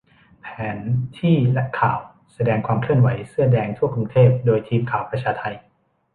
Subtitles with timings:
[0.41, 0.79] แผน
[1.17, 1.99] ที่และข่าว
[2.33, 5.43] แสดงความเคลื่อนไหวเสื้อแดงทั่วกรุงเทพ โดยทีมข่าวประชาไท